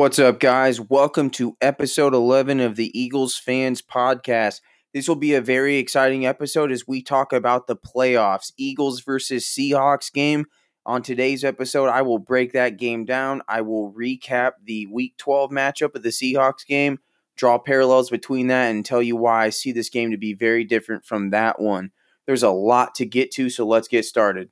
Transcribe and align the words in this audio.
What's 0.00 0.18
up, 0.18 0.40
guys? 0.40 0.80
Welcome 0.80 1.28
to 1.32 1.58
episode 1.60 2.14
11 2.14 2.58
of 2.58 2.76
the 2.76 2.90
Eagles 2.98 3.38
Phans 3.38 3.82
Podcast. 3.82 4.62
This 4.94 5.06
will 5.06 5.14
be 5.14 5.34
a 5.34 5.42
very 5.42 5.76
exciting 5.76 6.24
episode 6.24 6.72
as 6.72 6.88
we 6.88 7.02
talk 7.02 7.34
about 7.34 7.66
the 7.66 7.76
playoffs, 7.76 8.50
Eagles 8.56 9.02
versus 9.02 9.44
Seahawks 9.44 10.10
game. 10.10 10.46
On 10.86 11.02
today's 11.02 11.44
episode, 11.44 11.90
I 11.90 12.00
will 12.00 12.18
break 12.18 12.54
that 12.54 12.78
game 12.78 13.04
down. 13.04 13.42
I 13.46 13.60
will 13.60 13.92
recap 13.92 14.52
the 14.64 14.86
week 14.86 15.18
12 15.18 15.50
matchup 15.50 15.94
of 15.94 16.02
the 16.02 16.08
Seahawks 16.08 16.66
game, 16.66 17.00
draw 17.36 17.58
parallels 17.58 18.08
between 18.08 18.46
that, 18.46 18.70
and 18.70 18.86
tell 18.86 19.02
you 19.02 19.16
why 19.16 19.44
I 19.44 19.50
see 19.50 19.70
this 19.70 19.90
game 19.90 20.12
to 20.12 20.16
be 20.16 20.32
very 20.32 20.64
different 20.64 21.04
from 21.04 21.28
that 21.28 21.60
one. 21.60 21.90
There's 22.26 22.42
a 22.42 22.48
lot 22.48 22.94
to 22.94 23.04
get 23.04 23.32
to, 23.32 23.50
so 23.50 23.66
let's 23.66 23.86
get 23.86 24.06
started. 24.06 24.48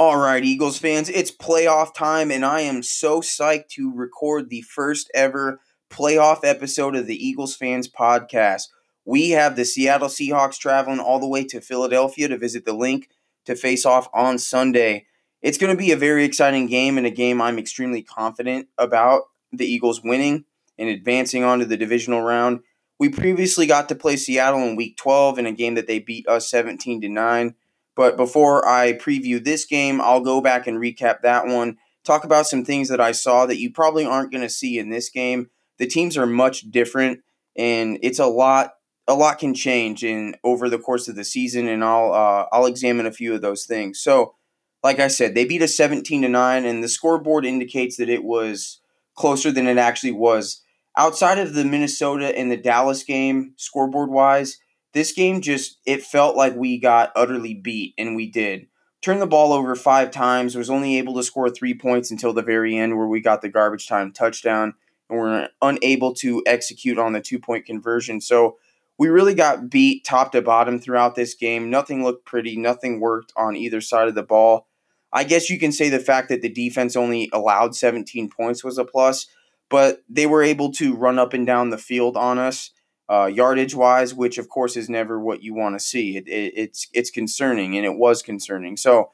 All 0.00 0.16
right, 0.16 0.44
Eagles 0.44 0.78
fans, 0.78 1.08
it's 1.08 1.32
playoff 1.32 1.92
time, 1.92 2.30
and 2.30 2.44
I 2.44 2.60
am 2.60 2.84
so 2.84 3.20
psyched 3.20 3.66
to 3.70 3.92
record 3.92 4.48
the 4.48 4.62
first 4.62 5.10
ever 5.12 5.60
playoff 5.90 6.44
episode 6.44 6.94
of 6.94 7.08
the 7.08 7.16
Eagles 7.16 7.58
Phans 7.58 7.90
Podcast. 7.90 8.68
We 9.04 9.30
have 9.30 9.56
the 9.56 9.64
Seattle 9.64 10.06
Seahawks 10.06 10.56
traveling 10.56 11.00
all 11.00 11.18
the 11.18 11.26
way 11.26 11.42
to 11.46 11.60
Philadelphia 11.60 12.28
to 12.28 12.38
visit 12.38 12.64
the 12.64 12.74
Linc 12.74 13.08
to 13.46 13.56
face 13.56 13.84
off 13.84 14.08
on 14.14 14.38
Sunday. 14.38 15.06
It's 15.42 15.58
going 15.58 15.76
to 15.76 15.76
be 15.76 15.90
a 15.90 15.96
very 15.96 16.22
exciting 16.22 16.68
game 16.68 16.96
and 16.96 17.04
a 17.06 17.10
game 17.10 17.42
I'm 17.42 17.58
extremely 17.58 18.02
confident 18.02 18.68
about 18.78 19.22
the 19.52 19.66
Eagles 19.66 20.00
winning 20.04 20.44
and 20.78 20.88
advancing 20.88 21.42
on 21.42 21.58
to 21.58 21.64
the 21.64 21.76
divisional 21.76 22.22
round. 22.22 22.60
We 23.00 23.08
previously 23.08 23.66
got 23.66 23.88
to 23.88 23.96
play 23.96 24.14
Seattle 24.14 24.62
in 24.62 24.76
week 24.76 24.96
12 24.96 25.40
in 25.40 25.46
a 25.46 25.52
game 25.52 25.74
that 25.74 25.88
they 25.88 25.98
beat 25.98 26.28
us 26.28 26.48
17 26.48 27.00
to 27.00 27.08
9. 27.08 27.56
But 27.98 28.16
before 28.16 28.64
I 28.64 28.92
preview 28.92 29.42
this 29.42 29.64
game, 29.64 30.00
I'll 30.00 30.20
go 30.20 30.40
back 30.40 30.68
and 30.68 30.78
recap 30.78 31.22
that 31.22 31.48
one, 31.48 31.78
talk 32.04 32.22
about 32.22 32.46
some 32.46 32.64
things 32.64 32.88
that 32.90 33.00
I 33.00 33.10
saw 33.10 33.44
that 33.44 33.58
you 33.58 33.72
probably 33.72 34.04
aren't 34.04 34.30
going 34.30 34.44
to 34.44 34.48
see 34.48 34.78
in 34.78 34.88
this 34.88 35.10
game. 35.10 35.50
The 35.78 35.86
teams 35.88 36.16
are 36.16 36.24
much 36.24 36.70
different, 36.70 37.22
and 37.56 37.98
it's 38.00 38.20
a 38.20 38.26
lot. 38.26 38.74
A 39.08 39.14
lot 39.14 39.40
can 39.40 39.52
change 39.52 40.04
in 40.04 40.36
over 40.44 40.68
the 40.68 40.78
course 40.78 41.08
of 41.08 41.16
the 41.16 41.24
season, 41.24 41.66
and 41.66 41.82
I'll 41.82 42.12
uh, 42.12 42.46
I'll 42.52 42.66
examine 42.66 43.04
a 43.04 43.10
few 43.10 43.34
of 43.34 43.42
those 43.42 43.64
things. 43.66 44.00
So, 44.00 44.36
like 44.84 45.00
I 45.00 45.08
said, 45.08 45.34
they 45.34 45.44
beat 45.44 45.62
us 45.62 45.76
seventeen 45.76 46.22
to 46.22 46.28
nine, 46.28 46.64
and 46.64 46.84
the 46.84 46.88
scoreboard 46.88 47.44
indicates 47.44 47.96
that 47.96 48.08
it 48.08 48.22
was 48.22 48.80
closer 49.16 49.50
than 49.50 49.66
it 49.66 49.76
actually 49.76 50.12
was. 50.12 50.62
Outside 50.96 51.38
of 51.38 51.54
the 51.54 51.64
Minnesota 51.64 52.38
and 52.38 52.48
the 52.48 52.56
Dallas 52.56 53.02
game, 53.02 53.54
scoreboard 53.56 54.10
wise, 54.10 54.58
this 54.92 55.12
game 55.12 55.40
just 55.40 55.78
it 55.86 56.02
felt 56.02 56.36
like 56.36 56.54
we 56.54 56.78
got 56.78 57.12
utterly 57.14 57.54
beat, 57.54 57.94
and 57.98 58.16
we 58.16 58.30
did. 58.30 58.66
Turned 59.00 59.22
the 59.22 59.26
ball 59.26 59.52
over 59.52 59.76
five 59.76 60.10
times, 60.10 60.56
was 60.56 60.70
only 60.70 60.98
able 60.98 61.14
to 61.14 61.22
score 61.22 61.48
three 61.48 61.74
points 61.74 62.10
until 62.10 62.32
the 62.32 62.42
very 62.42 62.76
end, 62.76 62.96
where 62.96 63.06
we 63.06 63.20
got 63.20 63.42
the 63.42 63.48
garbage 63.48 63.86
time 63.86 64.12
touchdown, 64.12 64.74
and 65.08 65.18
we're 65.18 65.48
unable 65.62 66.14
to 66.14 66.42
execute 66.46 66.98
on 66.98 67.12
the 67.12 67.20
two 67.20 67.38
point 67.38 67.66
conversion. 67.66 68.20
So 68.20 68.56
we 68.98 69.08
really 69.08 69.34
got 69.34 69.70
beat 69.70 70.04
top 70.04 70.32
to 70.32 70.42
bottom 70.42 70.80
throughout 70.80 71.14
this 71.14 71.34
game. 71.34 71.70
Nothing 71.70 72.02
looked 72.02 72.26
pretty, 72.26 72.56
nothing 72.56 72.98
worked 72.98 73.32
on 73.36 73.56
either 73.56 73.80
side 73.80 74.08
of 74.08 74.14
the 74.14 74.22
ball. 74.22 74.66
I 75.12 75.24
guess 75.24 75.48
you 75.48 75.58
can 75.58 75.72
say 75.72 75.88
the 75.88 76.00
fact 76.00 76.28
that 76.28 76.42
the 76.42 76.48
defense 76.48 76.96
only 76.96 77.30
allowed 77.32 77.74
17 77.74 78.28
points 78.28 78.62
was 78.62 78.76
a 78.76 78.84
plus, 78.84 79.26
but 79.70 80.02
they 80.08 80.26
were 80.26 80.42
able 80.42 80.72
to 80.72 80.94
run 80.94 81.18
up 81.18 81.32
and 81.32 81.46
down 81.46 81.70
the 81.70 81.78
field 81.78 82.16
on 82.16 82.38
us 82.38 82.72
uh, 83.10 83.26
yardage 83.26 83.74
wise, 83.74 84.14
which 84.14 84.38
of 84.38 84.48
course 84.48 84.76
is 84.76 84.88
never 84.88 85.18
what 85.18 85.42
you 85.42 85.54
want 85.54 85.78
to 85.78 85.84
see. 85.84 86.16
It, 86.16 86.28
it, 86.28 86.52
it's 86.56 86.88
it's 86.92 87.10
concerning, 87.10 87.76
and 87.76 87.86
it 87.86 87.96
was 87.96 88.22
concerning. 88.22 88.76
So 88.76 89.10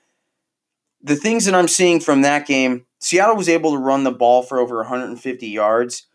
the 1.02 1.16
things 1.16 1.44
that 1.44 1.54
I'm 1.54 1.68
seeing 1.68 2.00
from 2.00 2.22
that 2.22 2.46
game, 2.46 2.86
Seattle 2.98 3.36
was 3.36 3.48
able 3.48 3.72
to 3.72 3.78
run 3.78 4.04
the 4.04 4.10
ball 4.10 4.42
for 4.42 4.58
over 4.58 4.78
150 4.78 5.46
yards. 5.46 6.06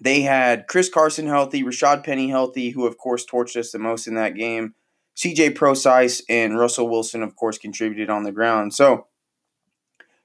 They 0.00 0.22
had 0.22 0.66
Chris 0.66 0.88
Carson 0.88 1.26
healthy, 1.26 1.62
Rashaad 1.62 2.02
Penny 2.02 2.30
healthy, 2.30 2.70
who 2.70 2.86
of 2.86 2.98
course 2.98 3.24
torched 3.24 3.56
us 3.56 3.70
the 3.70 3.78
most 3.78 4.06
in 4.06 4.14
that 4.14 4.34
game. 4.34 4.74
CJ 5.16 5.54
Prosise 5.54 6.22
and 6.28 6.58
Russell 6.58 6.88
Wilson, 6.88 7.22
of 7.22 7.36
course, 7.36 7.58
contributed 7.58 8.08
on 8.08 8.22
the 8.22 8.32
ground. 8.32 8.72
So 8.72 9.08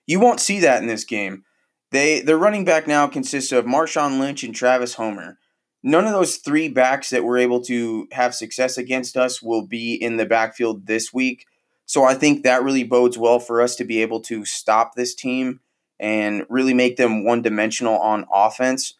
you 0.05 0.19
won't 0.19 0.39
see 0.39 0.59
that 0.61 0.81
in 0.81 0.87
this 0.87 1.03
game. 1.03 1.43
They 1.91 2.21
their 2.21 2.37
running 2.37 2.65
back 2.65 2.87
now 2.87 3.07
consists 3.07 3.51
of 3.51 3.65
Marshawn 3.65 4.19
Lynch 4.19 4.43
and 4.43 4.55
Travis 4.55 4.95
Homer 4.95 5.37
none 5.83 6.05
of 6.05 6.11
those 6.11 6.37
three 6.37 6.67
backs 6.69 7.09
that 7.09 7.23
were 7.23 7.37
able 7.37 7.61
to 7.61 8.07
have 8.11 8.35
success 8.35 8.77
against 8.77 9.17
us 9.17 9.41
will 9.41 9.65
be 9.65 9.93
in 9.95 10.17
the 10.17 10.25
backfield 10.25 10.87
this 10.87 11.13
week. 11.13 11.45
So 11.85 12.03
I 12.03 12.15
think 12.15 12.43
that 12.43 12.63
really 12.63 12.83
bodes 12.83 13.17
well 13.17 13.39
for 13.39 13.61
us 13.61 13.75
to 13.77 13.85
be 13.85 14.01
able 14.01 14.19
to 14.21 14.43
stop 14.43 14.95
this 14.95 15.15
team 15.15 15.61
and 15.99 16.45
really 16.49 16.73
make 16.73 16.97
them 16.97 17.23
one 17.23 17.41
dimensional 17.41 17.97
on 17.97 18.25
offense. 18.31 18.95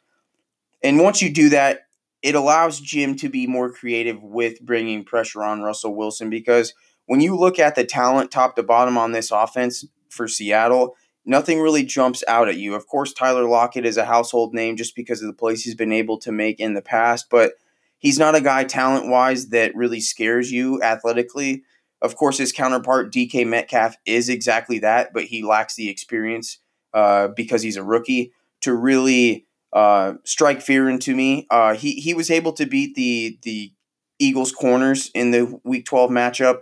And 0.84 1.00
once 1.00 1.22
you 1.22 1.32
do 1.32 1.50
that, 1.50 1.82
it 2.22 2.36
allows 2.36 2.80
Jim 2.80 3.16
to 3.18 3.30
be 3.30 3.46
more 3.46 3.72
creative 3.72 4.24
with 4.24 4.62
bringing 4.62 5.04
pressure 5.04 5.44
on 5.44 5.62
Russell 5.62 5.96
Wilson 5.96 6.30
because 6.30 6.74
when 7.06 7.22
you 7.22 7.36
look 7.38 7.60
at 7.60 7.76
the 7.76 7.86
talent 7.86 8.32
top 8.32 8.56
to 8.56 8.64
bottom 8.64 8.98
on 8.98 9.12
this 9.12 9.32
offense 9.32 9.86
for 10.10 10.28
Seattle, 10.28 10.96
nothing 11.28 11.60
really 11.60 11.84
jumps 11.84 12.24
out 12.28 12.48
at 12.48 12.58
you. 12.58 12.74
Of 12.74 12.88
course, 12.88 13.14
Tyler 13.14 13.44
Lockett 13.44 13.86
is 13.86 13.98
a 13.98 14.06
household 14.06 14.54
name 14.54 14.78
just 14.78 14.96
because 14.96 15.22
of 15.22 15.28
the 15.28 15.34
plays 15.34 15.64
he's 15.64 15.76
been 15.76 15.92
able 15.92 16.18
to 16.20 16.32
make 16.32 16.60
in 16.60 16.74
the 16.74 16.82
past, 16.82 17.30
but 17.30 17.54
he's 18.00 18.18
not 18.18 18.34
a 18.34 18.42
guy 18.42 18.64
talent 18.64 19.10
wise 19.10 19.50
that 19.50 19.76
really 19.76 20.00
scares 20.00 20.52
you 20.52 20.82
athletically. 20.82 21.64
Of 22.02 22.16
course, 22.16 22.38
his 22.38 22.54
counterpart, 22.54 23.12
DK 23.12 23.46
Metcalf, 23.46 23.98
is 24.06 24.30
exactly 24.30 24.80
that, 24.80 25.14
but 25.14 25.26
he 25.26 25.44
lacks 25.44 25.76
the 25.76 25.90
experience 25.90 26.60
uh, 26.94 27.28
because 27.28 27.62
he's 27.62 27.78
a 27.78 27.84
rookie 27.84 28.32
to 28.62 28.74
really 28.74 29.46
uh, 29.74 30.14
strike 30.24 30.62
fear 30.62 30.90
into 30.90 31.14
me. 31.14 31.46
Uh, 31.52 31.74
he, 31.74 31.94
he 31.94 32.14
was 32.14 32.32
able 32.32 32.54
to 32.54 32.66
beat 32.66 32.96
the, 32.96 33.38
the 33.44 33.74
Eagles 34.18 34.52
corners 34.52 35.12
in 35.14 35.32
the 35.32 35.60
week 35.64 35.86
12 35.86 36.10
matchup 36.10 36.60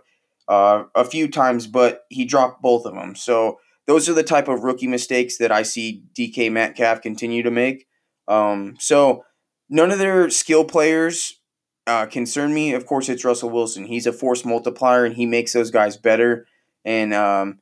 uh, 0.48 0.86
a 0.96 1.06
few 1.06 1.30
times, 1.30 1.68
but 1.68 2.06
he 2.10 2.26
dropped 2.26 2.62
both 2.62 2.86
of 2.86 2.96
them. 2.96 3.16
So, 3.16 3.60
those 3.88 4.10
are 4.10 4.14
the 4.14 4.24
type 4.24 4.48
of 4.48 4.64
rookie 4.64 4.88
mistakes 4.88 5.38
that 5.38 5.52
I 5.52 5.64
see 5.64 6.04
DK 6.18 6.52
Metcalf 6.52 7.02
continue 7.02 7.44
to 7.44 7.52
make. 7.52 7.88
Um, 8.28 8.76
so 8.80 9.24
none 9.70 9.92
of 9.92 10.00
their 10.00 10.30
skill 10.30 10.66
players 10.66 11.40
uh, 11.88 12.08
concern 12.08 12.54
me. 12.54 12.74
Of 12.74 12.86
course, 12.86 13.10
it's 13.10 13.26
Russell 13.26 13.52
Wilson. 13.52 13.86
He's 13.86 14.08
a 14.08 14.14
force 14.14 14.44
multiplier, 14.44 15.06
and 15.06 15.16
he 15.16 15.26
makes 15.26 15.54
those 15.54 15.72
guys 15.72 15.98
better. 15.98 16.48
And 16.84 17.14
um, 17.14 17.60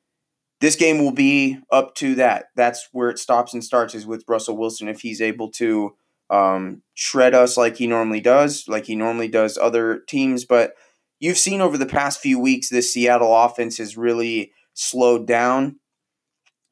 this 0.62 0.76
game 0.76 1.00
will 1.00 1.12
be 1.12 1.60
up 1.72 1.96
to 1.96 2.16
that. 2.16 2.46
That's 2.56 2.88
where 2.92 3.10
it 3.10 3.20
stops 3.20 3.54
and 3.54 3.64
starts 3.64 3.96
is 3.96 4.06
with 4.06 4.24
Russell 4.28 4.58
Wilson. 4.58 4.88
If 4.88 5.02
he's 5.02 5.22
able 5.22 5.52
to 5.52 5.96
um, 6.30 6.84
shred 6.94 7.34
us 7.34 7.58
like 7.58 7.78
he 7.78 7.88
normally 7.88 8.22
does, 8.22 8.66
like 8.68 8.86
he 8.86 8.96
normally 8.96 9.28
does 9.28 9.58
other 9.58 10.00
teams. 10.08 10.46
But 10.46 10.74
you've 11.20 11.38
seen 11.38 11.60
over 11.60 11.78
the 11.78 11.86
past 11.86 12.22
few 12.22 12.40
weeks, 12.40 12.70
this 12.70 12.94
Seattle 12.94 13.36
offense 13.36 13.78
has 13.78 13.98
really 13.98 14.54
slowed 14.74 15.28
down 15.28 15.80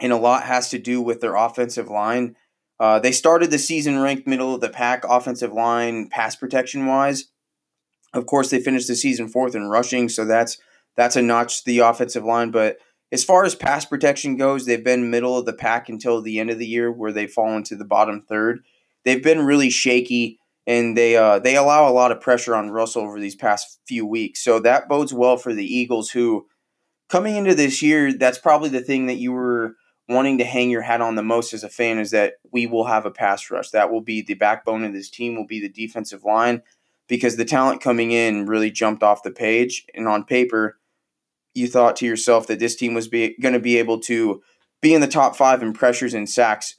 and 0.02 0.12
a 0.12 0.18
lot 0.18 0.44
has 0.44 0.70
to 0.70 0.80
do 0.80 1.00
with 1.02 1.22
their 1.22 1.36
offensive 1.36 1.90
line. 1.90 2.36
Uh, 2.80 3.00
they 3.00 3.12
started 3.12 3.52
the 3.52 3.60
season 3.60 4.00
ranked 4.00 4.28
middle 4.28 4.56
of 4.56 4.60
the 4.60 4.70
pack 4.70 5.06
offensive 5.08 5.54
line 5.54 6.10
pass 6.10 6.36
protection 6.36 6.88
wise. 6.88 7.26
Of 8.14 8.26
course, 8.26 8.50
they 8.50 8.60
finished 8.60 8.88
the 8.88 8.96
season 8.96 9.30
fourth 9.30 9.56
in 9.56 9.70
rushing, 9.70 10.10
so 10.10 10.26
that's 10.26 10.58
that's 10.98 11.16
a 11.16 11.22
notch 11.22 11.64
the 11.64 11.80
offensive 11.80 12.26
line. 12.26 12.52
But 12.52 12.78
as 13.12 13.24
far 13.24 13.46
as 13.46 13.56
pass 13.56 13.86
protection 13.86 14.36
goes, 14.36 14.66
they've 14.66 14.84
been 14.84 15.12
middle 15.12 15.38
of 15.38 15.46
the 15.46 15.54
pack 15.54 15.88
until 15.88 16.22
the 16.22 16.40
end 16.40 16.50
of 16.50 16.58
the 16.58 16.68
year, 16.68 16.92
where 16.92 17.14
they 17.14 17.28
fall 17.28 17.56
into 17.56 17.76
the 17.76 17.86
bottom 17.86 18.24
third. 18.28 18.64
They've 19.06 19.24
been 19.24 19.46
really 19.46 19.70
shaky, 19.70 20.40
and 20.66 20.98
they 20.98 21.16
uh, 21.16 21.38
they 21.38 21.56
allow 21.56 21.88
a 21.88 21.94
lot 21.94 22.12
of 22.12 22.20
pressure 22.20 22.56
on 22.56 22.72
Russell 22.72 23.04
over 23.04 23.20
these 23.20 23.36
past 23.36 23.80
few 23.88 24.06
weeks. 24.06 24.44
So 24.44 24.60
that 24.60 24.90
bodes 24.90 25.14
well 25.14 25.38
for 25.38 25.54
the 25.54 25.66
Eagles, 25.66 26.10
who 26.10 26.48
coming 27.10 27.36
into 27.36 27.54
this 27.54 27.84
year, 27.84 28.12
that's 28.12 28.40
probably 28.40 28.70
the 28.70 28.82
thing 28.82 29.06
that 29.06 29.18
you 29.18 29.32
were 29.34 29.76
wanting 30.10 30.38
to 30.40 30.44
hang 30.44 30.70
your 30.70 30.82
hat 30.82 31.02
on 31.02 31.16
the 31.16 31.24
most 31.24 31.54
as 31.54 31.64
a 31.64 31.70
fan 31.70 31.98
is 32.00 32.12
that 32.12 32.34
we 32.52 32.68
will 32.68 32.86
have 32.86 33.06
a 33.06 33.12
pass 33.12 33.50
rush. 33.50 33.70
That 33.70 33.92
will 33.92 34.02
be 34.02 34.22
the 34.22 34.34
backbone 34.34 34.84
of 34.84 34.94
this 34.94 35.10
team, 35.10 35.36
will 35.36 35.48
be 35.48 35.62
the 35.62 35.70
defensive 35.70 36.24
line, 36.24 36.64
because 37.08 37.38
the 37.38 37.46
talent 37.46 37.82
coming 37.82 38.12
in 38.12 38.46
really 38.46 38.72
jumped 38.72 39.04
off 39.04 39.24
the 39.24 39.32
page. 39.32 39.86
And 39.94 40.08
on 40.08 40.26
paper, 40.26 40.80
you 41.54 41.68
thought 41.68 41.96
to 41.98 42.06
yourself 42.06 42.48
that 42.48 42.60
this 42.60 42.76
team 42.76 42.94
was 42.94 43.08
going 43.08 43.54
to 43.54 43.60
be 43.60 43.78
able 43.78 44.00
to 44.02 44.42
be 44.82 44.94
in 44.94 45.02
the 45.02 45.08
top 45.08 45.36
five 45.36 45.62
in 45.62 45.74
pressures 45.74 46.14
and 46.14 46.30
sacks. 46.30 46.78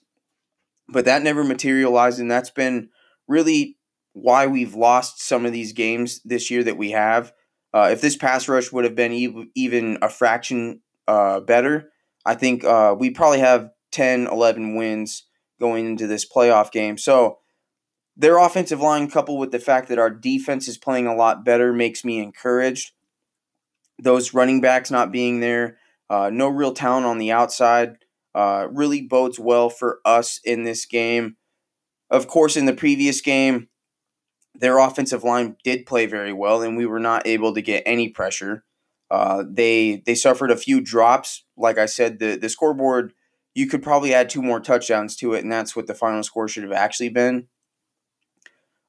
But 0.89 1.05
that 1.05 1.23
never 1.23 1.45
materialized, 1.45 2.19
and 2.19 2.31
that's 2.31 2.51
been 2.51 2.91
really 3.29 3.79
why 4.13 4.47
we've 4.47 4.75
lost 4.75 5.21
some 5.21 5.47
of 5.47 5.53
these 5.53 5.73
games 5.73 6.21
this 6.25 6.51
year 6.51 6.63
that 6.65 6.77
we 6.77 6.91
have. 6.91 7.33
Uh, 7.73 7.89
if 7.91 8.01
this 8.03 8.17
pass 8.17 8.49
rush 8.49 8.73
would 8.73 8.85
have 8.85 8.95
been 8.95 9.13
e- 9.13 9.51
even 9.55 9.97
a 10.03 10.09
fraction 10.09 10.83
uh, 11.09 11.41
better, 11.41 11.92
I 12.25 12.35
think 12.35 12.65
uh, 12.65 12.95
we 12.99 13.11
probably 13.11 13.41
have 13.41 13.71
10, 13.93 14.27
11 14.27 14.77
wins 14.77 15.25
going 15.61 15.87
into 15.87 16.07
this 16.07 16.29
playoff 16.29 16.71
game. 16.73 16.99
So 16.99 17.39
their 18.17 18.39
offensive 18.39 18.81
line, 18.81 19.11
coupled 19.11 19.41
with 19.41 19.53
the 19.53 19.59
fact 19.59 19.89
that 19.89 19.99
our 19.99 20.11
defense 20.11 20.69
is 20.69 20.77
playing 20.79 21.07
a 21.07 21.15
lot 21.15 21.45
better, 21.45 21.73
makes 21.73 22.05
me 22.05 22.19
encouraged. 22.19 22.93
Those 23.99 24.35
running 24.35 24.61
backs 24.61 24.91
not 24.91 25.13
being 25.13 25.41
there, 25.41 25.79
Uh, 26.11 26.29
no 26.29 26.49
real 26.49 26.75
talent 26.75 27.07
on 27.07 27.17
the 27.17 27.33
outside. 27.33 27.97
Uh, 28.35 28.67
really 28.71 29.01
bodes 29.01 29.39
well 29.39 29.71
for 29.71 30.01
us 30.05 30.41
in 30.45 30.65
this 30.65 30.85
game. 30.85 31.37
Of 32.11 32.29
course, 32.29 32.55
in 32.55 32.67
the 32.67 32.75
previous 32.75 33.23
game, 33.23 33.69
their 34.55 34.77
offensive 34.79 35.25
line 35.25 35.57
did 35.65 35.87
play 35.87 36.05
very 36.05 36.33
well, 36.33 36.61
and 36.61 36.77
we 36.77 36.85
were 36.85 37.01
not 37.01 37.27
able 37.27 37.55
to 37.55 37.63
get 37.63 37.83
any 37.87 38.11
pressure. 38.11 38.65
Uh, 39.13 39.45
they 39.47 40.03
they 40.07 40.15
suffered 40.15 40.51
a 40.51 40.57
few 40.57 40.81
drops. 40.81 41.45
Like 41.55 41.77
I 41.77 41.85
said, 41.85 42.19
the 42.19 42.37
the 42.37 42.49
scoreboard 42.49 43.13
you 43.55 43.67
could 43.67 43.83
probably 43.83 44.15
add 44.15 44.31
two 44.31 44.41
more 44.41 44.59
touchdowns 44.59 45.17
to 45.17 45.35
it, 45.35 45.43
and 45.43 45.53
that's 45.53 45.77
what 45.77 45.87
the 45.87 45.95
final 45.95 46.23
score 46.23 46.49
should 46.49 46.63
have 46.63 46.73
actually 46.73 47.11
been. 47.11 47.49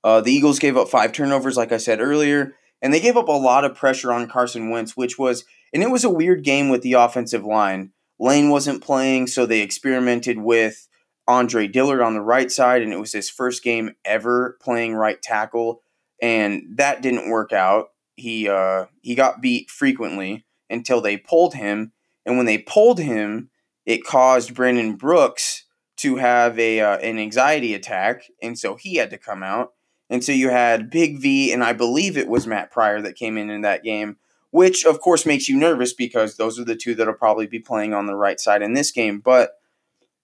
Uh, 0.01 0.21
the 0.21 0.31
Eagles 0.31 0.59
gave 0.59 0.77
up 0.77 0.87
five 0.87 1.11
turnovers, 1.11 1.57
like 1.57 1.73
I 1.73 1.77
said 1.77 1.99
earlier, 1.99 2.55
and 2.81 2.93
they 2.93 3.01
gave 3.01 3.17
up 3.17 3.27
a 3.27 3.33
lot 3.33 3.65
of 3.65 3.75
pressure 3.75 4.13
on 4.13 4.29
Carson 4.29 4.69
Wentz, 4.69 4.95
which 4.95 5.19
was, 5.19 5.43
and 5.73 5.83
it 5.83 5.91
was 5.91 6.05
a 6.05 6.09
weird 6.09 6.45
game 6.45 6.69
with 6.69 6.83
the 6.83 6.93
offensive 6.93 7.43
line. 7.43 7.91
Lane 8.17 8.49
wasn't 8.49 8.81
playing, 8.81 9.27
so 9.27 9.45
they 9.45 9.59
experimented 9.59 10.37
with 10.37 10.87
Andre 11.27 11.67
Dillard 11.67 11.99
on 12.01 12.13
the 12.13 12.21
right 12.21 12.49
side, 12.49 12.81
and 12.81 12.93
it 12.93 12.99
was 12.99 13.11
his 13.11 13.29
first 13.29 13.61
game 13.61 13.91
ever 14.05 14.57
playing 14.61 14.93
right 14.95 15.21
tackle, 15.21 15.81
and 16.21 16.63
that 16.75 17.01
didn't 17.01 17.29
work 17.29 17.51
out. 17.51 17.87
He 18.15 18.47
uh, 18.47 18.85
he 19.01 19.15
got 19.15 19.41
beat 19.41 19.69
frequently 19.69 20.45
until 20.69 21.01
they 21.01 21.17
pulled 21.17 21.55
him, 21.55 21.91
and 22.25 22.37
when 22.37 22.45
they 22.45 22.57
pulled 22.57 22.99
him, 22.99 23.49
it 23.85 24.03
caused 24.03 24.53
Brandon 24.53 24.95
Brooks 24.95 25.65
to 25.97 26.17
have 26.17 26.57
a 26.59 26.79
uh, 26.79 26.97
an 26.97 27.17
anxiety 27.17 27.73
attack, 27.73 28.23
and 28.41 28.57
so 28.57 28.75
he 28.75 28.95
had 28.95 29.09
to 29.09 29.17
come 29.17 29.43
out. 29.43 29.73
And 30.09 30.23
so 30.23 30.31
you 30.31 30.49
had 30.49 30.89
Big 30.89 31.19
V, 31.19 31.51
and 31.51 31.63
I 31.63 31.73
believe 31.73 32.17
it 32.17 32.27
was 32.27 32.45
Matt 32.45 32.71
Pryor 32.71 33.01
that 33.01 33.15
came 33.15 33.37
in 33.37 33.49
in 33.49 33.61
that 33.61 33.83
game, 33.83 34.17
which 34.51 34.85
of 34.85 34.99
course 34.99 35.25
makes 35.25 35.49
you 35.49 35.57
nervous 35.57 35.93
because 35.93 36.37
those 36.37 36.59
are 36.59 36.65
the 36.65 36.75
two 36.75 36.93
that'll 36.93 37.13
probably 37.13 37.47
be 37.47 37.59
playing 37.59 37.93
on 37.93 38.05
the 38.05 38.15
right 38.15 38.39
side 38.39 38.61
in 38.61 38.73
this 38.73 38.91
game. 38.91 39.19
But 39.19 39.59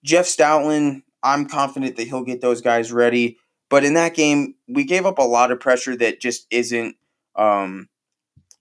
Jeff 0.04 0.26
Stoutland, 0.26 1.04
I'm 1.24 1.48
confident 1.48 1.96
that 1.98 2.08
he'll 2.08 2.24
get 2.24 2.42
those 2.42 2.62
guys 2.62 2.92
ready. 2.92 3.38
But 3.70 3.84
in 3.84 3.94
that 3.94 4.16
game, 4.16 4.56
we 4.68 4.84
gave 4.84 5.06
up 5.06 5.18
a 5.18 5.24
lot 5.24 5.52
of 5.52 5.60
pressure 5.60 5.96
that 5.98 6.20
just 6.20 6.48
isn't 6.50 6.96
um, 7.40 7.88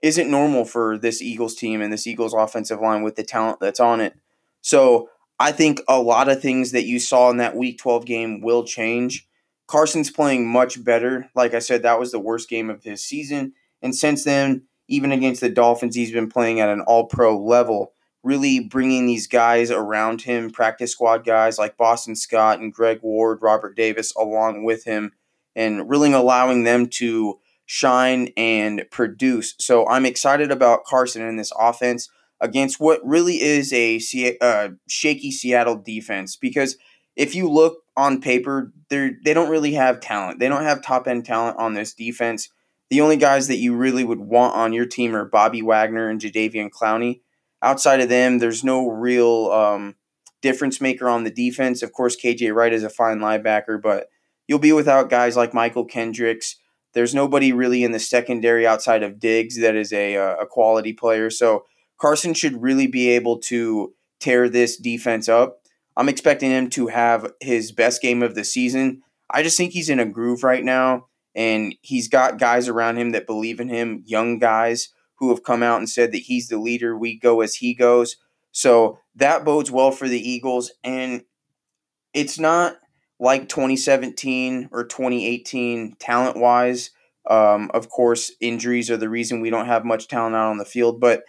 isn't 0.00 0.30
normal 0.30 0.64
for 0.64 0.96
this 0.96 1.20
Eagles 1.20 1.56
team 1.56 1.82
and 1.82 1.92
this 1.92 2.06
Eagles 2.06 2.34
offensive 2.34 2.80
line 2.80 3.02
with 3.02 3.16
the 3.16 3.24
talent 3.24 3.58
that's 3.60 3.80
on 3.80 4.00
it. 4.00 4.14
So 4.60 5.10
I 5.38 5.52
think 5.52 5.80
a 5.88 6.00
lot 6.00 6.28
of 6.28 6.40
things 6.40 6.72
that 6.72 6.84
you 6.84 6.98
saw 6.98 7.30
in 7.30 7.38
that 7.38 7.56
Week 7.56 7.78
12 7.78 8.06
game 8.06 8.40
will 8.40 8.64
change. 8.64 9.26
Carson's 9.66 10.10
playing 10.10 10.48
much 10.48 10.82
better. 10.82 11.28
Like 11.34 11.54
I 11.54 11.58
said, 11.58 11.82
that 11.82 11.98
was 11.98 12.12
the 12.12 12.20
worst 12.20 12.48
game 12.48 12.70
of 12.70 12.84
his 12.84 13.04
season. 13.04 13.52
And 13.82 13.94
since 13.94 14.24
then, 14.24 14.62
even 14.88 15.12
against 15.12 15.40
the 15.40 15.50
Dolphins, 15.50 15.94
he's 15.94 16.12
been 16.12 16.30
playing 16.30 16.60
at 16.60 16.70
an 16.70 16.80
all 16.80 17.06
pro 17.06 17.36
level, 17.36 17.92
really 18.22 18.60
bringing 18.60 19.06
these 19.06 19.26
guys 19.26 19.70
around 19.70 20.22
him, 20.22 20.50
practice 20.50 20.92
squad 20.92 21.24
guys 21.24 21.58
like 21.58 21.76
Boston 21.76 22.16
Scott 22.16 22.60
and 22.60 22.72
Greg 22.72 23.00
Ward, 23.02 23.40
Robert 23.42 23.76
Davis, 23.76 24.12
along 24.16 24.64
with 24.64 24.84
him, 24.84 25.12
and 25.54 25.88
really 25.90 26.12
allowing 26.12 26.64
them 26.64 26.86
to 26.86 27.38
shine 27.70 28.30
and 28.34 28.82
produce. 28.90 29.54
So 29.58 29.86
I'm 29.86 30.06
excited 30.06 30.50
about 30.50 30.84
Carson 30.84 31.20
in 31.20 31.36
this 31.36 31.52
offense 31.60 32.08
against 32.40 32.80
what 32.80 32.98
really 33.04 33.42
is 33.42 33.74
a 33.74 34.00
uh, 34.40 34.70
shaky 34.88 35.30
Seattle 35.30 35.76
defense 35.76 36.34
because 36.34 36.78
if 37.14 37.34
you 37.34 37.46
look 37.46 37.82
on 37.94 38.22
paper, 38.22 38.72
they 38.88 39.10
they 39.22 39.34
don't 39.34 39.50
really 39.50 39.74
have 39.74 40.00
talent. 40.00 40.38
They 40.40 40.48
don't 40.48 40.62
have 40.62 40.82
top 40.82 41.06
end 41.06 41.26
talent 41.26 41.58
on 41.58 41.74
this 41.74 41.92
defense. 41.92 42.48
The 42.88 43.02
only 43.02 43.18
guys 43.18 43.48
that 43.48 43.58
you 43.58 43.76
really 43.76 44.02
would 44.02 44.20
want 44.20 44.54
on 44.54 44.72
your 44.72 44.86
team 44.86 45.14
are 45.14 45.26
Bobby 45.26 45.60
Wagner 45.60 46.08
and 46.08 46.18
Jadeveon 46.18 46.70
Clowney. 46.70 47.20
Outside 47.60 48.00
of 48.00 48.08
them, 48.08 48.38
there's 48.38 48.64
no 48.64 48.88
real 48.88 49.50
um, 49.52 49.96
difference 50.40 50.80
maker 50.80 51.06
on 51.06 51.24
the 51.24 51.30
defense. 51.30 51.82
Of 51.82 51.92
course, 51.92 52.16
KJ 52.16 52.54
Wright 52.54 52.72
is 52.72 52.82
a 52.82 52.88
fine 52.88 53.18
linebacker, 53.18 53.82
but 53.82 54.08
you'll 54.46 54.58
be 54.58 54.72
without 54.72 55.10
guys 55.10 55.36
like 55.36 55.52
Mychal 55.52 55.86
Kendricks. 55.86 56.56
There's 56.94 57.14
nobody 57.14 57.52
really 57.52 57.84
in 57.84 57.92
the 57.92 57.98
secondary 57.98 58.66
outside 58.66 59.02
of 59.02 59.20
Diggs 59.20 59.60
that 59.60 59.76
is 59.76 59.92
a, 59.92 60.16
uh, 60.16 60.36
a 60.36 60.46
quality 60.46 60.92
player. 60.92 61.30
So 61.30 61.64
Carson 62.00 62.34
should 62.34 62.62
really 62.62 62.86
be 62.86 63.10
able 63.10 63.38
to 63.40 63.94
tear 64.20 64.48
this 64.48 64.76
defense 64.76 65.28
up. 65.28 65.60
I'm 65.96 66.08
expecting 66.08 66.50
him 66.50 66.70
to 66.70 66.86
have 66.88 67.32
his 67.40 67.72
best 67.72 68.00
game 68.00 68.22
of 68.22 68.34
the 68.34 68.44
season. 68.44 69.02
I 69.30 69.42
just 69.42 69.56
think 69.56 69.72
he's 69.72 69.90
in 69.90 70.00
a 70.00 70.06
groove 70.06 70.44
right 70.44 70.64
now, 70.64 71.08
and 71.34 71.74
he's 71.82 72.08
got 72.08 72.38
guys 72.38 72.68
around 72.68 72.98
him 72.98 73.10
that 73.10 73.26
believe 73.26 73.60
in 73.60 73.68
him, 73.68 74.02
young 74.06 74.38
guys 74.38 74.88
who 75.16 75.30
have 75.30 75.42
come 75.42 75.62
out 75.62 75.78
and 75.78 75.88
said 75.88 76.12
that 76.12 76.18
he's 76.18 76.48
the 76.48 76.58
leader. 76.58 76.96
We 76.96 77.18
go 77.18 77.40
as 77.40 77.56
he 77.56 77.74
goes. 77.74 78.16
So 78.52 78.98
that 79.16 79.44
bodes 79.44 79.70
well 79.70 79.90
for 79.90 80.08
the 80.08 80.20
Eagles. 80.20 80.72
And 80.84 81.24
it's 82.14 82.38
not 82.38 82.76
like 83.20 83.48
2017 83.48 84.68
or 84.72 84.84
2018 84.84 85.96
talent 85.98 86.36
wise. 86.36 86.90
Um, 87.28 87.70
of 87.74 87.88
course, 87.88 88.32
injuries 88.40 88.90
are 88.90 88.96
the 88.96 89.08
reason 89.08 89.40
we 89.40 89.50
don't 89.50 89.66
have 89.66 89.84
much 89.84 90.08
talent 90.08 90.34
out 90.34 90.50
on 90.50 90.58
the 90.58 90.64
field, 90.64 91.00
but 91.00 91.24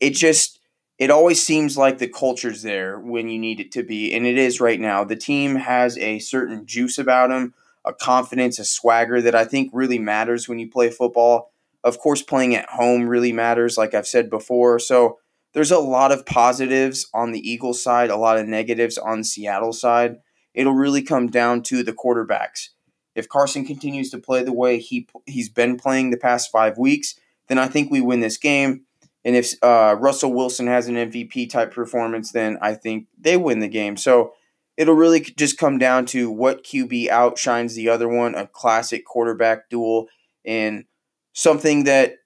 it 0.00 0.10
just 0.10 0.60
it 0.98 1.10
always 1.10 1.42
seems 1.42 1.76
like 1.76 1.98
the 1.98 2.08
culture's 2.08 2.62
there 2.62 3.00
when 3.00 3.28
you 3.28 3.38
need 3.38 3.58
it 3.58 3.72
to 3.72 3.82
be, 3.82 4.14
and 4.14 4.26
it 4.26 4.38
is 4.38 4.60
right 4.60 4.80
now. 4.80 5.02
The 5.02 5.16
team 5.16 5.56
has 5.56 5.98
a 5.98 6.20
certain 6.20 6.66
juice 6.66 6.98
about 6.98 7.30
them, 7.30 7.54
a 7.84 7.92
confidence, 7.92 8.58
a 8.58 8.64
swagger 8.64 9.20
that 9.20 9.34
I 9.34 9.44
think 9.44 9.70
really 9.72 9.98
matters 9.98 10.48
when 10.48 10.58
you 10.58 10.70
play 10.70 10.90
football. 10.90 11.50
Of 11.82 11.98
course, 11.98 12.22
playing 12.22 12.54
at 12.54 12.70
home 12.70 13.08
really 13.08 13.32
matters, 13.32 13.76
like 13.76 13.92
I've 13.92 14.06
said 14.06 14.30
before. 14.30 14.78
So 14.78 15.18
there's 15.52 15.72
a 15.72 15.78
lot 15.78 16.12
of 16.12 16.26
positives 16.26 17.08
on 17.12 17.32
the 17.32 17.48
Eagles 17.48 17.82
side, 17.82 18.10
a 18.10 18.16
lot 18.16 18.38
of 18.38 18.46
negatives 18.46 18.96
on 18.96 19.24
Seattle 19.24 19.72
side. 19.72 20.16
It'll 20.54 20.74
really 20.74 21.02
come 21.02 21.28
down 21.28 21.62
to 21.64 21.82
the 21.82 21.92
quarterbacks. 21.92 22.68
If 23.14 23.28
Carson 23.28 23.64
continues 23.64 24.10
to 24.10 24.18
play 24.18 24.42
the 24.42 24.52
way 24.52 24.78
he 24.78 25.08
he's 25.26 25.48
been 25.48 25.76
playing 25.76 26.10
the 26.10 26.16
past 26.16 26.50
five 26.50 26.78
weeks, 26.78 27.18
then 27.48 27.58
I 27.58 27.68
think 27.68 27.90
we 27.90 28.00
win 28.00 28.20
this 28.20 28.36
game. 28.36 28.84
And 29.24 29.36
if 29.36 29.54
uh, 29.62 29.96
Russell 29.98 30.32
Wilson 30.32 30.66
has 30.66 30.86
an 30.88 30.96
MVP 30.96 31.48
type 31.50 31.72
performance, 31.72 32.32
then 32.32 32.58
I 32.60 32.74
think 32.74 33.06
they 33.18 33.36
win 33.36 33.60
the 33.60 33.68
game. 33.68 33.96
So 33.96 34.34
it'll 34.76 34.94
really 34.94 35.20
just 35.20 35.58
come 35.58 35.78
down 35.78 36.06
to 36.06 36.30
what 36.30 36.64
QB 36.64 37.08
outshines 37.08 37.74
the 37.74 37.88
other 37.88 38.08
one, 38.08 38.34
a 38.34 38.46
classic 38.46 39.06
quarterback 39.06 39.70
duel, 39.70 40.08
and 40.44 40.84
something 41.32 41.84
that 41.84 42.16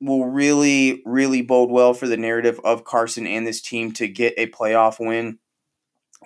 will 0.00 0.26
really, 0.26 1.02
really 1.04 1.42
bode 1.42 1.70
well 1.70 1.94
for 1.94 2.06
the 2.06 2.16
narrative 2.16 2.60
of 2.62 2.84
Carson 2.84 3.26
and 3.26 3.46
this 3.46 3.60
team 3.60 3.92
to 3.92 4.06
get 4.06 4.34
a 4.36 4.46
playoff 4.48 5.00
win. 5.00 5.38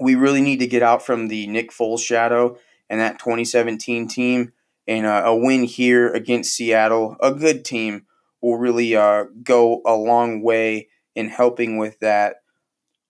We 0.01 0.15
really 0.15 0.41
need 0.41 0.59
to 0.61 0.67
get 0.67 0.83
out 0.83 1.05
from 1.05 1.29
the 1.29 1.47
Nick 1.47 1.71
Foles 1.71 2.01
shadow 2.01 2.57
and 2.89 3.01
that 3.01 3.19
2017 3.19 4.09
team, 4.09 4.53
and 4.87 5.05
uh, 5.05 5.23
a 5.27 5.37
win 5.37 5.65
here 5.65 6.09
against 6.09 6.55
Seattle, 6.55 7.17
a 7.21 7.33
good 7.33 7.65
team 7.65 8.07
will 8.41 8.57
really 8.57 8.97
uh, 8.97 9.25
go 9.43 9.83
a 9.85 9.95
long 9.95 10.43
way 10.43 10.89
in 11.15 11.29
helping 11.29 11.77
with 11.77 11.99
that. 12.01 12.37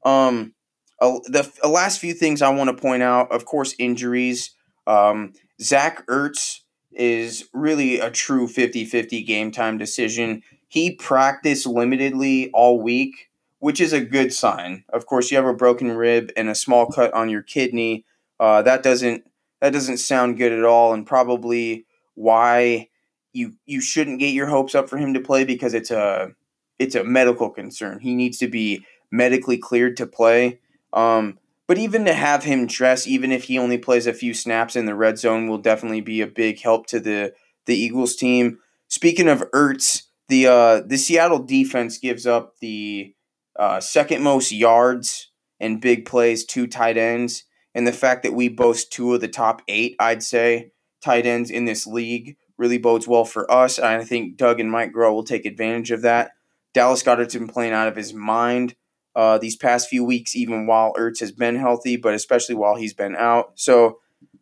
Um, 0.04 0.54
uh, 1.00 1.18
the 1.26 1.48
last 1.68 2.00
few 2.00 2.14
things 2.14 2.42
I 2.42 2.48
want 2.48 2.68
to 2.68 2.80
point 2.80 3.02
out, 3.02 3.30
of 3.30 3.44
course, 3.44 3.74
injuries. 3.78 4.54
Um, 4.86 5.34
Zach 5.60 6.06
Ertz 6.06 6.60
is 6.90 7.44
really 7.52 8.00
a 8.00 8.10
true 8.10 8.48
50 8.48 8.84
50 8.84 9.22
game 9.22 9.52
time 9.52 9.78
decision. 9.78 10.42
He 10.66 10.94
practiced 10.94 11.66
limitedly 11.66 12.50
all 12.52 12.80
week, 12.80 13.27
which 13.58 13.80
is 13.80 13.92
a 13.92 14.00
good 14.00 14.32
sign. 14.32 14.84
Of 14.88 15.06
course, 15.06 15.30
you 15.30 15.36
have 15.36 15.46
a 15.46 15.54
broken 15.54 15.92
rib 15.92 16.30
and 16.36 16.48
a 16.48 16.54
small 16.54 16.86
cut 16.86 17.12
on 17.14 17.28
your 17.28 17.42
kidney. 17.42 18.04
Uh, 18.38 18.62
that 18.62 18.82
doesn't 18.82 19.24
that 19.60 19.72
doesn't 19.72 19.98
sound 19.98 20.38
good 20.38 20.52
at 20.52 20.64
all, 20.64 20.92
and 20.92 21.06
probably 21.06 21.86
why 22.14 22.88
you 23.32 23.54
you 23.66 23.80
shouldn't 23.80 24.20
get 24.20 24.34
your 24.34 24.46
hopes 24.46 24.74
up 24.74 24.88
for 24.88 24.96
him 24.96 25.14
to 25.14 25.20
play 25.20 25.44
because 25.44 25.74
it's 25.74 25.90
a 25.90 26.32
it's 26.78 26.94
a 26.94 27.04
medical 27.04 27.50
concern. 27.50 28.00
He 28.00 28.14
needs 28.14 28.38
to 28.38 28.48
be 28.48 28.84
medically 29.10 29.58
cleared 29.58 29.96
to 29.96 30.06
play. 30.06 30.60
Um, 30.92 31.38
but 31.66 31.78
even 31.78 32.04
to 32.06 32.14
have 32.14 32.44
him 32.44 32.66
dress, 32.66 33.06
even 33.06 33.30
if 33.30 33.44
he 33.44 33.58
only 33.58 33.76
plays 33.76 34.06
a 34.06 34.14
few 34.14 34.32
snaps 34.32 34.74
in 34.74 34.86
the 34.86 34.94
red 34.94 35.18
zone, 35.18 35.48
will 35.48 35.58
definitely 35.58 36.00
be 36.00 36.20
a 36.20 36.26
big 36.26 36.60
help 36.60 36.86
to 36.86 37.00
the 37.00 37.34
the 37.66 37.76
Eagles 37.76 38.16
team. 38.16 38.58
Speaking 38.88 39.28
of 39.28 39.44
Ertz, 39.50 40.04
the 40.28 40.46
uh, 40.46 40.80
the 40.80 40.96
Seattle 40.96 41.40
defense 41.40 41.98
gives 41.98 42.26
up 42.26 42.58
the 42.60 43.14
uh, 43.58 43.80
second 43.80 44.22
most 44.22 44.52
yards 44.52 45.30
and 45.60 45.80
big 45.80 46.06
plays 46.06 46.44
two 46.44 46.66
tight 46.66 46.96
ends, 46.96 47.44
and 47.74 47.86
the 47.86 47.92
fact 47.92 48.22
that 48.22 48.34
we 48.34 48.48
boast 48.48 48.92
two 48.92 49.14
of 49.14 49.20
the 49.20 49.28
top 49.28 49.62
eight, 49.68 49.96
I'd 49.98 50.22
say, 50.22 50.72
tight 51.02 51.26
ends 51.26 51.50
in 51.50 51.64
this 51.64 51.86
league 51.86 52.36
really 52.56 52.78
bodes 52.78 53.06
well 53.06 53.24
for 53.24 53.50
us. 53.50 53.78
And 53.78 53.86
I 53.86 54.04
think 54.04 54.36
Doug 54.36 54.60
and 54.60 54.70
Mike 54.70 54.92
Groh 54.92 55.12
will 55.12 55.24
take 55.24 55.46
advantage 55.46 55.90
of 55.90 56.02
that. 56.02 56.32
Dallas 56.74 57.02
Goedert's 57.02 57.34
been 57.34 57.48
playing 57.48 57.72
out 57.72 57.88
of 57.88 57.96
his 57.96 58.12
mind 58.12 58.74
uh, 59.14 59.38
these 59.38 59.56
past 59.56 59.88
few 59.88 60.04
weeks, 60.04 60.36
even 60.36 60.66
while 60.66 60.92
Ertz 60.94 61.20
has 61.20 61.32
been 61.32 61.56
healthy, 61.56 61.96
but 61.96 62.14
especially 62.14 62.54
while 62.54 62.76
he's 62.76 62.94
been 62.94 63.16
out. 63.16 63.52
So 63.54 63.98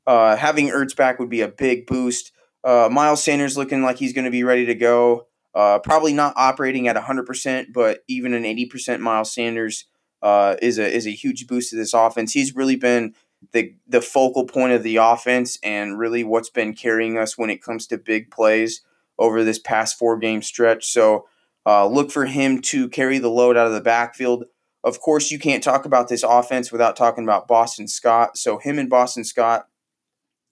uh, 0.07 0.37
having 0.37 0.69
Ertz 0.69 0.97
back 0.97 1.19
would 1.19 1.31
be 1.31 1.41
a 1.41 1.49
big 1.49 1.87
boost. 1.87 2.33
Uh, 2.65 2.89
Miles 2.91 3.23
Sanders 3.23 3.57
looking 3.57 3.83
like 3.83 3.99
he's 3.99 4.13
going 4.13 4.25
to 4.25 4.31
be 4.31 4.45
ready 4.45 4.67
to 4.67 4.75
go. 4.75 5.29
Uh, 5.57 5.79
probably 5.79 6.13
not 6.13 6.35
operating 6.37 6.87
at 6.87 6.97
100%, 6.97 7.73
but 7.73 8.05
even 8.09 8.35
an 8.35 8.43
80% 8.43 9.01
Miles 9.01 9.33
Sanders 9.33 9.87
uh, 10.21 10.57
is 10.61 10.79
a 10.79 10.87
is 10.87 11.07
a 11.07 11.11
huge 11.11 11.47
boost 11.47 11.71
to 11.71 11.77
this 11.77 11.95
offense. 11.95 12.33
He's 12.33 12.55
really 12.55 12.77
been 12.77 13.15
the 13.53 13.75
the 13.89 14.03
focal 14.03 14.45
point 14.45 14.75
of 14.75 14.83
the 14.83 14.97
offense 14.97 15.59
and 15.63 15.99
really 15.99 16.23
what's 16.25 16.51
been 16.51 16.75
carrying 16.75 17.17
us 17.17 17.39
when 17.39 17.49
it 17.49 17.63
comes 17.63 17.87
to 17.87 17.97
big 17.97 18.31
plays 18.31 18.83
over 19.19 19.45
this 19.45 19.59
past 19.59 19.99
four 19.99 20.19
game 20.19 20.43
stretch. 20.43 20.85
So 20.85 21.27
uh, 21.65 21.87
look 21.87 22.11
for 22.11 22.27
him 22.27 22.61
to 22.63 22.91
carry 22.91 23.19
the 23.19 23.31
load 23.31 23.57
out 23.57 23.67
of 23.67 23.73
the 23.73 23.81
backfield. 23.81 24.45
Of 24.85 25.01
course, 25.01 25.31
you 25.31 25.39
can't 25.39 25.65
talk 25.65 25.87
about 25.87 26.09
this 26.09 26.23
offense 26.23 26.71
without 26.71 26.97
talking 26.97 27.25
about 27.25 27.49
Boston 27.49 27.89
Scott. 27.89 28.37
So 28.37 28.59
him 28.59 28.79
and 28.79 28.91
Boston 28.91 29.25
Scott, 29.25 29.69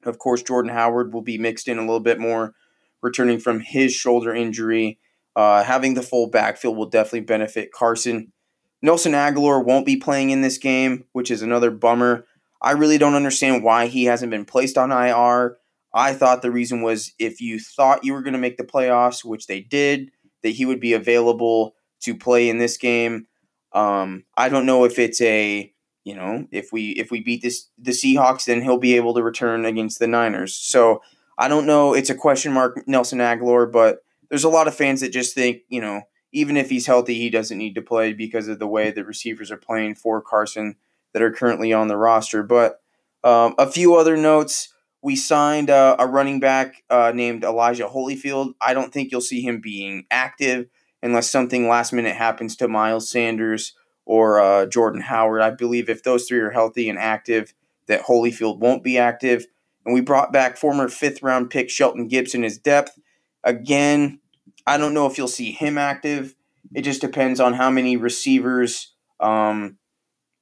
of 0.05 0.19
course, 0.19 0.43
Jordan 0.43 0.73
Howard 0.73 1.13
will 1.13 1.23
be 1.23 1.37
mixed 1.37 1.69
in 1.69 1.77
a 1.77 1.83
little 1.83 2.01
bit 2.01 2.19
more, 2.19 2.55
returning 3.05 3.39
from 3.39 3.61
his 3.61 3.93
shoulder 3.93 4.35
injury. 4.35 4.99
Uh, 5.37 5.63
having 5.63 5.95
the 5.95 6.03
full 6.03 6.29
backfield 6.29 6.77
will 6.77 6.89
definitely 6.89 7.21
benefit 7.21 7.71
Carson. 7.71 8.33
Nelson 8.83 9.13
Agholor 9.13 9.65
won't 9.65 9.87
be 9.87 9.97
playing 9.97 10.31
in 10.31 10.41
this 10.41 10.59
game, 10.59 11.05
which 11.13 11.31
is 11.31 11.43
another 11.43 11.71
bummer. 11.71 12.27
I 12.63 12.73
really 12.73 12.99
don't 12.99 13.15
understand 13.15 13.63
why 13.63 13.87
he 13.87 14.05
hasn't 14.05 14.31
been 14.31 14.47
placed 14.47 14.79
on 14.79 14.91
IR. 14.91 15.59
I 15.93 16.15
thought 16.15 16.43
the 16.43 16.51
reason 16.51 16.83
was 16.83 17.13
if 17.19 17.41
you 17.41 17.61
thought 17.61 18.05
you 18.05 18.15
were 18.15 18.23
going 18.23 18.33
to 18.33 18.39
make 18.39 18.57
the 18.57 18.65
playoffs, 18.65 19.25
which 19.25 19.47
they 19.47 19.61
did, 19.61 20.11
that 20.43 20.51
he 20.51 20.65
would 20.65 20.81
be 20.81 20.95
available 20.95 21.75
to 22.03 22.17
play 22.17 22.49
in 22.49 22.59
this 22.59 22.77
game. 22.77 23.27
Um, 23.73 24.25
I 24.37 24.49
don't 24.49 24.67
know 24.67 24.85
if 24.85 24.99
it's 24.99 25.21
a 25.21 25.71
you 26.05 26.15
know 26.15 26.47
if 26.53 26.73
we 26.73 26.91
if 26.91 27.11
we 27.11 27.21
beat 27.21 27.43
this 27.43 27.69
the 27.79 27.91
Seahawks, 27.91 28.45
then 28.47 28.63
he'll 28.63 28.79
be 28.79 28.97
able 28.97 29.15
to 29.15 29.23
return 29.23 29.65
against 29.65 29.99
the 29.99 30.07
Niners. 30.07 30.55
So 30.55 31.03
I 31.39 31.49
don't 31.49 31.67
know. 31.67 31.95
It's 31.95 32.11
a 32.11 32.15
question 32.15 32.53
mark, 32.53 32.87
Nelson 32.87 33.19
Agholor, 33.19 33.71
but 33.71 34.05
there's 34.29 34.45
a 34.45 34.49
lot 34.49 34.69
of 34.69 34.75
fans 34.75 35.01
that 35.01 35.13
just 35.13 35.35
think 35.35 35.63
you 35.69 35.81
know 35.81 36.03
even 36.33 36.57
if 36.57 36.69
he's 36.69 36.87
healthy, 36.87 37.15
he 37.15 37.31
doesn't 37.31 37.59
need 37.59 37.77
to 37.77 37.83
play 37.83 38.13
because 38.13 38.49
of 38.49 38.59
the 38.59 38.67
way 38.67 38.91
the 38.91 39.05
receivers 39.05 39.51
are 39.53 39.57
playing 39.57 39.95
for 39.95 40.21
Carson 40.21 40.77
that 41.13 41.23
are 41.23 41.33
currently 41.33 41.73
on 41.73 41.87
the 41.89 41.97
roster. 41.97 42.43
But 42.43 42.81
um, 43.25 43.55
a 43.59 43.71
few 43.71 43.97
other 43.97 44.17
notes. 44.17 44.69
We 45.03 45.17
signed 45.17 45.69
uh, 45.69 45.97
a 45.99 46.07
running 46.07 46.41
back 46.41 46.83
uh, 46.89 47.13
named 47.15 47.45
Elijah 47.45 47.89
Holyfield. 47.89 48.55
I 48.59 48.73
don't 48.73 48.91
think 48.91 49.13
you'll 49.13 49.21
see 49.21 49.43
him 49.43 49.61
being 49.61 50.07
active 50.11 50.67
unless 51.03 51.29
something 51.29 51.69
last 51.69 51.93
minute 51.93 52.17
happens 52.17 52.57
to 52.57 52.69
Miles 52.69 53.11
Sanders 53.11 53.75
or 54.07 54.41
uh, 54.41 54.65
Jordan 54.65 55.03
Howard. 55.03 55.43
I 55.43 55.51
believe 55.51 55.91
if 55.91 56.03
those 56.03 56.27
three 56.27 56.39
are 56.41 56.53
healthy 56.53 56.89
and 56.89 56.99
active, 56.99 57.53
that 57.87 58.05
Holyfield 58.05 58.59
won't 58.61 58.83
be 58.83 58.97
active. 58.97 59.47
And 59.85 59.95
we 59.95 60.01
brought 60.01 60.33
back 60.33 60.57
former 60.57 60.89
fifth 60.89 61.23
round 61.23 61.51
pick 61.51 61.71
Shelton 61.71 62.09
Gibson 62.09 62.45
as 62.45 62.59
depth. 62.59 62.99
Again, 63.43 64.21
I 64.67 64.79
don't 64.79 64.95
know 64.95 65.07
if 65.07 65.19
you'll 65.19 65.29
see 65.29 65.53
him 65.53 65.77
active. 65.77 66.35
It 66.75 66.83
just 66.83 67.01
depends 67.01 67.41
on 67.41 67.55
how 67.55 67.71
many 67.71 67.97
receivers 67.97 68.95
um, 69.21 69.77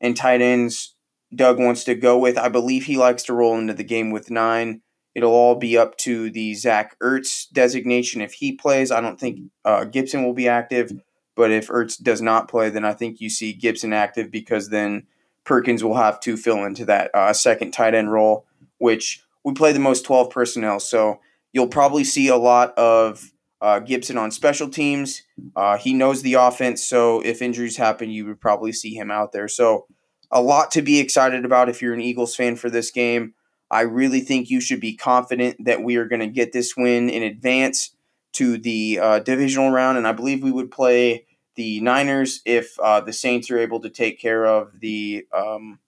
and 0.00 0.16
tight 0.16 0.40
ends 0.40 0.94
Doug 1.34 1.58
wants 1.58 1.84
to 1.84 1.94
go 1.94 2.18
with. 2.18 2.38
I 2.38 2.48
believe 2.48 2.84
he 2.84 2.96
likes 2.96 3.22
to 3.24 3.32
roll 3.32 3.58
into 3.58 3.74
the 3.74 3.84
game 3.84 4.10
with 4.10 4.30
nine. 4.30 4.82
It'll 5.14 5.32
all 5.32 5.56
be 5.56 5.76
up 5.76 5.96
to 5.98 6.30
the 6.30 6.54
Zach 6.54 6.96
Ertz 7.00 7.50
designation 7.50 8.20
if 8.20 8.34
he 8.34 8.52
plays. 8.52 8.90
I 8.90 9.00
don't 9.00 9.20
think 9.20 9.50
uh, 9.64 9.84
Gibson 9.84 10.24
will 10.24 10.32
be 10.32 10.48
active, 10.48 10.92
but 11.36 11.50
if 11.50 11.68
Ertz 11.68 12.02
does 12.02 12.22
not 12.22 12.48
play, 12.48 12.70
then 12.70 12.84
I 12.84 12.94
think 12.94 13.20
you 13.20 13.28
see 13.28 13.52
Gibson 13.52 13.92
active 13.92 14.30
because 14.30 14.68
then 14.68 15.06
Perkins 15.44 15.82
will 15.82 15.96
have 15.96 16.20
to 16.20 16.36
fill 16.36 16.64
into 16.64 16.84
that 16.86 17.10
uh, 17.14 17.32
second 17.32 17.72
tight 17.72 17.94
end 17.94 18.12
role, 18.12 18.46
which 18.78 19.22
we 19.44 19.52
play 19.52 19.72
the 19.72 19.78
most 19.78 20.04
12 20.04 20.30
personnel. 20.30 20.80
So 20.80 21.20
you'll 21.52 21.68
probably 21.68 22.04
see 22.04 22.28
a 22.28 22.36
lot 22.36 22.76
of 22.78 23.32
uh, 23.62 23.78
Gibson 23.78 24.18
on 24.18 24.32
special 24.32 24.68
teams. 24.68 25.22
Uh, 25.54 25.78
he 25.78 25.94
knows 25.94 26.22
the 26.22 26.34
offense, 26.34 26.84
so 26.84 27.20
if 27.20 27.40
injuries 27.40 27.76
happen, 27.76 28.10
you 28.10 28.26
would 28.26 28.40
probably 28.40 28.72
see 28.72 28.94
him 28.94 29.10
out 29.10 29.32
there. 29.32 29.46
So, 29.46 29.86
a 30.34 30.42
lot 30.42 30.70
to 30.72 30.82
be 30.82 30.98
excited 30.98 31.44
about 31.44 31.68
if 31.68 31.82
you're 31.82 31.92
an 31.92 32.00
Eagles 32.00 32.34
fan 32.34 32.56
for 32.56 32.70
this 32.70 32.90
game. 32.90 33.34
I 33.70 33.82
really 33.82 34.20
think 34.20 34.50
you 34.50 34.60
should 34.60 34.80
be 34.80 34.96
confident 34.96 35.64
that 35.64 35.82
we 35.82 35.96
are 35.96 36.06
going 36.06 36.20
to 36.20 36.26
get 36.26 36.52
this 36.52 36.74
win 36.76 37.08
in 37.08 37.22
advance 37.22 37.94
to 38.32 38.58
the 38.58 38.98
uh, 39.00 39.18
divisional 39.20 39.70
round, 39.70 39.96
and 39.96 40.08
I 40.08 40.12
believe 40.12 40.42
we 40.42 40.50
would 40.50 40.70
play 40.70 41.26
the 41.54 41.80
Niners 41.80 42.40
if 42.44 42.78
uh, 42.80 43.00
the 43.00 43.12
Saints 43.12 43.50
are 43.50 43.58
able 43.58 43.80
to 43.80 43.90
take 43.90 44.18
care 44.18 44.44
of 44.44 44.80
the 44.80 45.26
um, 45.32 45.78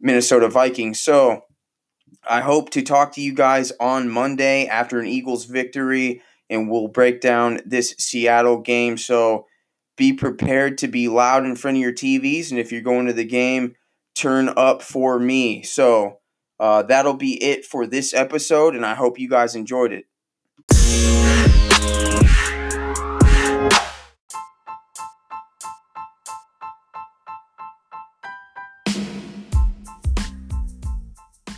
Minnesota 0.00 0.48
Vikings. 0.48 1.00
So, 1.00 1.44
I 2.28 2.40
hope 2.40 2.70
to 2.70 2.82
talk 2.82 3.12
to 3.12 3.20
you 3.20 3.34
guys 3.34 3.72
on 3.80 4.08
Monday 4.08 4.66
after 4.66 4.98
an 4.98 5.06
Eagles 5.06 5.44
victory 5.44 6.22
and 6.50 6.70
we'll 6.70 6.88
break 6.88 7.20
down 7.20 7.60
this 7.64 7.94
Seattle 7.98 8.58
game. 8.58 8.96
So 8.96 9.46
be 9.96 10.12
prepared 10.12 10.78
to 10.78 10.88
be 10.88 11.08
loud 11.08 11.44
in 11.44 11.56
front 11.56 11.76
of 11.76 11.82
your 11.82 11.92
TVs. 11.92 12.50
And 12.50 12.58
if 12.58 12.72
you're 12.72 12.80
going 12.80 13.06
to 13.06 13.12
the 13.12 13.24
game, 13.24 13.74
turn 14.14 14.48
up 14.56 14.82
for 14.82 15.18
me. 15.18 15.62
So 15.62 16.18
uh, 16.58 16.82
that'll 16.82 17.14
be 17.14 17.42
it 17.42 17.64
for 17.64 17.86
this 17.86 18.12
episode. 18.12 18.74
And 18.74 18.84
I 18.84 18.94
hope 18.94 19.18
you 19.18 19.28
guys 19.28 19.54
enjoyed 19.54 19.92
it. 19.92 20.06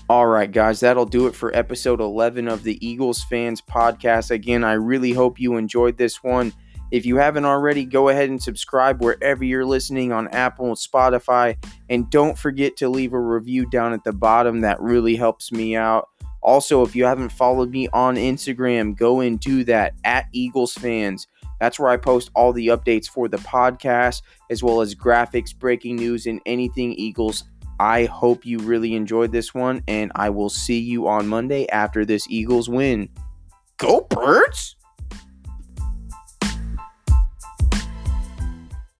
All 0.08 0.28
right, 0.28 0.52
guys, 0.52 0.78
that'll 0.78 1.04
do 1.04 1.26
it 1.26 1.34
for 1.34 1.54
episode 1.56 2.00
11 2.00 2.46
of 2.46 2.62
the 2.62 2.78
Eagles 2.86 3.25
Phans 3.25 3.60
Podcast. 3.60 4.30
Again, 4.30 4.62
I 4.62 4.75
really 4.75 5.10
hope 5.10 5.40
you 5.40 5.56
enjoyed 5.56 5.98
this 5.98 6.22
one. 6.22 6.52
If 6.92 7.04
you 7.04 7.16
haven't 7.16 7.44
already, 7.44 7.84
go 7.84 8.08
ahead 8.08 8.30
and 8.30 8.40
subscribe 8.40 9.02
wherever 9.02 9.42
you're 9.42 9.64
listening 9.64 10.12
on 10.12 10.28
Apple 10.28 10.66
and 10.66 10.76
Spotify. 10.76 11.56
And 11.90 12.08
don't 12.08 12.38
forget 12.38 12.76
to 12.76 12.88
leave 12.88 13.14
a 13.14 13.20
review 13.20 13.68
down 13.68 13.92
at 13.92 14.04
the 14.04 14.12
bottom. 14.12 14.60
That 14.60 14.80
really 14.80 15.16
helps 15.16 15.50
me 15.50 15.75
out. 15.75 16.08
Also, 16.40 16.84
if 16.84 16.94
you 16.94 17.04
haven't 17.04 17.32
followed 17.32 17.72
me 17.72 17.88
on 17.92 18.14
Instagram, 18.14 18.96
go 18.96 19.18
and 19.18 19.40
do 19.40 19.64
that 19.64 19.94
at 20.04 20.26
Eagles 20.30 20.75
Fans. 20.75 21.26
That's 21.58 21.80
where 21.80 21.88
I 21.88 21.96
post 21.96 22.30
all 22.32 22.52
the 22.52 22.68
updates 22.68 23.08
for 23.08 23.26
the 23.26 23.38
podcast, 23.38 24.22
as 24.50 24.62
well 24.62 24.80
as 24.80 24.94
graphics, 24.94 25.52
breaking 25.52 25.96
news, 25.96 26.26
and 26.26 26.40
anything 26.46 26.92
Eagles 26.92 27.42
I 27.78 28.06
hope 28.06 28.47
you 28.47 28.59
really 28.59 28.95
enjoyed 28.95 29.33
this 29.33 29.54
one, 29.54 29.83
and 29.87 30.11
I 30.14 30.30
will 30.30 30.49
see 30.49 30.78
you 30.78 31.09
on 31.09 31.26
Monday 31.26 31.68
after 31.68 32.04
this 32.04 32.26
Eagles 32.28 32.68
win. 32.68 33.09
Go, 33.76 34.02
Birds! 34.09 34.76